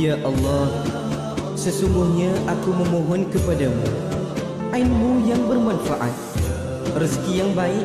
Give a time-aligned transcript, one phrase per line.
[0.00, 0.72] Ya Allah,
[1.60, 3.84] sesungguhnya aku memohon kepadamu
[4.72, 6.16] ilmu yang bermanfaat,
[6.96, 7.84] rezeki yang baik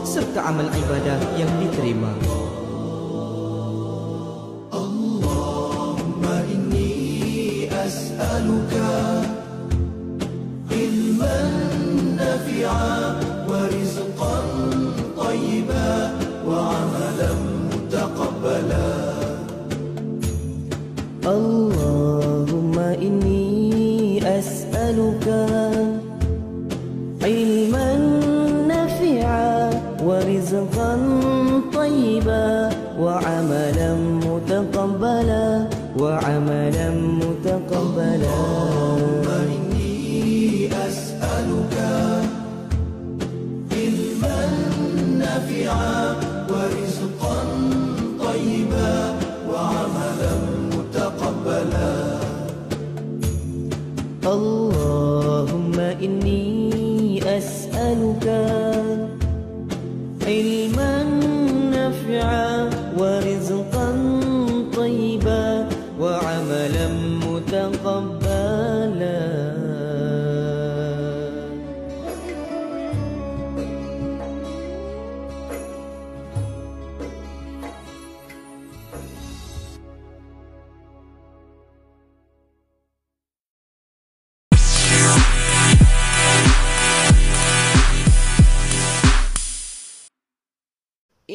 [0.00, 2.08] serta amal ibadah yang diterima.
[24.26, 25.26] أسألك
[27.22, 27.96] علما
[28.68, 29.70] نافعا
[30.04, 30.98] ورزقا
[31.74, 32.70] طيبا
[33.00, 35.66] وعملا متقبلا
[35.98, 36.90] وعملا
[37.22, 38.85] متقبلا.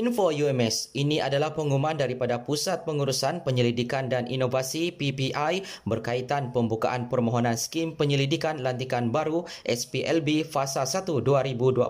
[0.01, 7.53] Info UMS, ini adalah pengumuman daripada Pusat Pengurusan Penyelidikan dan Inovasi PPI berkaitan pembukaan permohonan
[7.53, 11.85] skim penyelidikan lantikan baru SPLB Fasa 1 2021.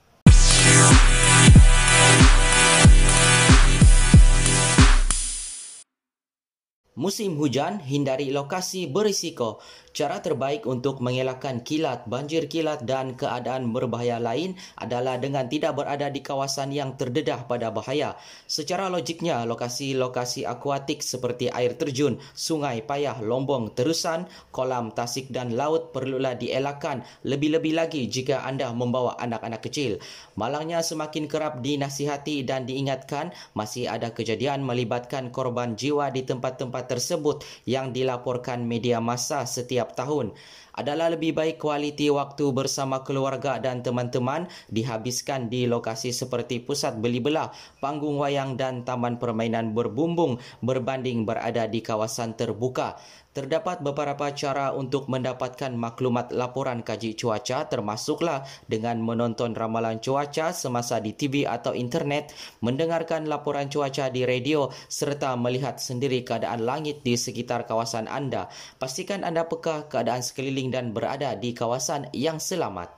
[6.97, 9.59] Musim hujan, hindari lokasi berisiko.
[9.97, 16.13] Cara terbaik untuk mengelakkan kilat, banjir kilat dan keadaan berbahaya lain adalah dengan tidak berada
[16.13, 18.13] di kawasan yang terdedah pada bahaya.
[18.45, 25.89] Secara logiknya, lokasi-lokasi akuatik seperti air terjun, sungai payah, lombong, terusan, kolam, tasik dan laut
[25.89, 29.97] perlulah dielakkan lebih-lebih lagi jika anda membawa anak-anak kecil.
[30.38, 37.41] Malangnya semakin kerap dinasihati dan diingatkan masih ada kejadian melibatkan korban jiwa di tempat-tempat tersebut
[37.65, 40.35] yang dilaporkan media massa setiap tahun
[40.77, 47.17] adalah lebih baik kualiti waktu bersama keluarga dan teman-teman dihabiskan di lokasi seperti pusat beli
[47.17, 47.49] belah,
[47.81, 53.01] panggung wayang dan taman permainan berbumbung berbanding berada di kawasan terbuka.
[53.37, 60.97] Terdapat beberapa cara untuk mendapatkan maklumat laporan kaji cuaca termasuklah dengan menonton ramalan cuaca semasa
[60.97, 62.33] di TV atau internet,
[62.65, 68.49] mendengarkan laporan cuaca di radio serta melihat sendiri keadaan langit di sekitar kawasan anda.
[68.81, 72.89] Pastikan anda peka keadaan sekeliling dan berada di kawasan yang selamat.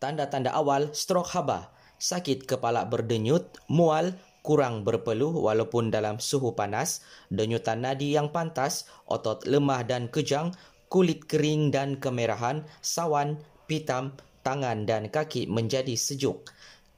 [0.00, 4.14] Tanda-tanda awal strok haba sakit kepala berdenyut, mual,
[4.46, 10.54] kurang berpeluh walaupun dalam suhu panas, denyutan nadi yang pantas, otot lemah dan kejang,
[10.88, 13.36] kulit kering dan kemerahan, sawan,
[13.68, 16.48] pitam, tangan dan kaki menjadi sejuk.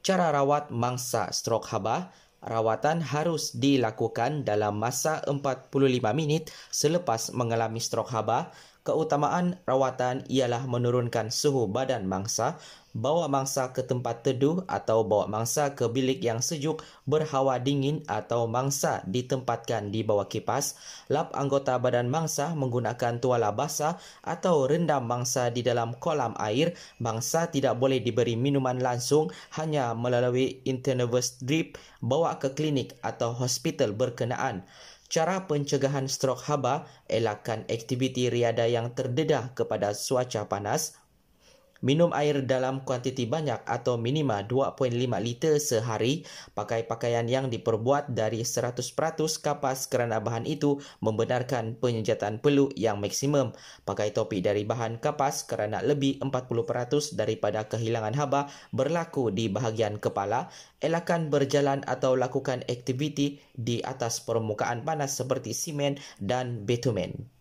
[0.00, 5.74] Cara rawat mangsa strok haba, rawatan harus dilakukan dalam masa 45
[6.16, 8.54] minit selepas mengalami strok haba.
[8.90, 12.58] Keutamaan rawatan ialah menurunkan suhu badan mangsa
[12.90, 18.50] bawa mangsa ke tempat teduh atau bawa mangsa ke bilik yang sejuk berhawa dingin atau
[18.50, 20.74] mangsa ditempatkan di bawah kipas,
[21.06, 23.94] lap anggota badan mangsa menggunakan tuala basah
[24.26, 30.66] atau rendam mangsa di dalam kolam air, mangsa tidak boleh diberi minuman langsung hanya melalui
[30.66, 34.66] intravenous drip bawa ke klinik atau hospital berkenaan.
[35.10, 40.99] Cara pencegahan strok haba, elakkan aktiviti riada yang terdedah kepada cuaca panas,
[41.80, 46.28] Minum air dalam kuantiti banyak atau minima 2.5 liter sehari.
[46.52, 48.84] Pakai pakaian yang diperbuat dari 100%
[49.40, 53.56] kapas kerana bahan itu membenarkan penyejatan peluk yang maksimum.
[53.88, 60.52] Pakai topi dari bahan kapas kerana lebih 40% daripada kehilangan haba berlaku di bahagian kepala.
[60.84, 67.39] Elakkan berjalan atau lakukan aktiviti di atas permukaan panas seperti simen dan bitumen.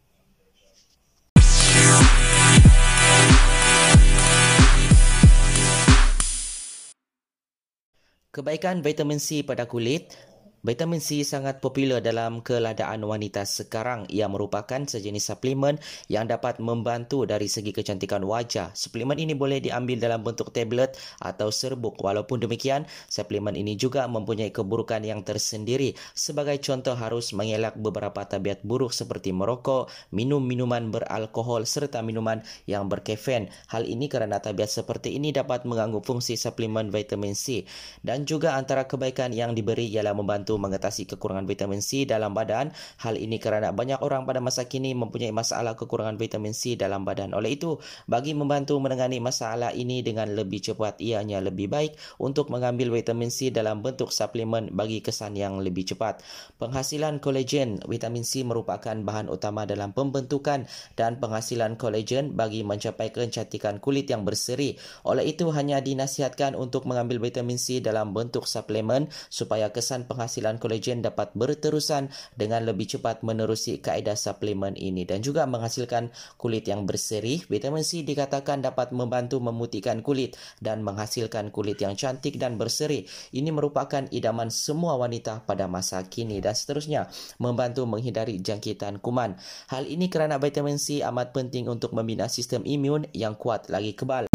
[8.29, 10.13] Kebaikan vitamin C pada kulit
[10.59, 14.03] Vitamin C sangat popular dalam keladaan wanita sekarang.
[14.11, 15.79] Ia merupakan sejenis suplemen
[16.11, 18.75] yang dapat membantu dari segi kecantikan wajah.
[18.75, 21.95] Suplemen ini boleh diambil dalam bentuk tablet atau serbuk.
[22.03, 25.95] Walaupun demikian, suplemen ini juga mempunyai keburukan yang tersendiri.
[26.11, 32.91] Sebagai contoh harus mengelak beberapa tabiat buruk seperti merokok, minum minuman beralkohol serta minuman yang
[32.91, 33.47] berkefen.
[33.71, 37.63] Hal ini kerana tabiat seperti ini dapat mengganggu fungsi suplemen vitamin C.
[38.03, 42.73] Dan juga antara kebaikan yang diberi ialah membantu membantu mengatasi kekurangan vitamin C dalam badan.
[43.05, 47.37] Hal ini kerana banyak orang pada masa kini mempunyai masalah kekurangan vitamin C dalam badan.
[47.37, 47.77] Oleh itu,
[48.09, 53.53] bagi membantu menangani masalah ini dengan lebih cepat, ianya lebih baik untuk mengambil vitamin C
[53.53, 56.25] dalam bentuk suplemen bagi kesan yang lebih cepat.
[56.57, 60.65] Penghasilan kolagen, vitamin C merupakan bahan utama dalam pembentukan
[60.97, 64.81] dan penghasilan kolagen bagi mencapai kecantikan kulit yang berseri.
[65.05, 70.55] Oleh itu, hanya dinasihatkan untuk mengambil vitamin C dalam bentuk suplemen supaya kesan penghasilan penghasilan
[70.63, 72.07] kolagen dapat berterusan
[72.39, 77.43] dengan lebih cepat menerusi kaedah suplemen ini dan juga menghasilkan kulit yang berseri.
[77.51, 83.03] Vitamin C dikatakan dapat membantu memutihkan kulit dan menghasilkan kulit yang cantik dan berseri.
[83.35, 87.11] Ini merupakan idaman semua wanita pada masa kini dan seterusnya
[87.43, 89.35] membantu menghindari jangkitan kuman.
[89.67, 94.28] Hal ini kerana vitamin C amat penting untuk membina sistem imun yang kuat lagi kebal.